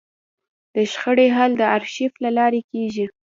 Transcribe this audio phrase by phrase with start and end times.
[0.75, 3.05] د شخړې حل د ارشیف له لارې کېږي.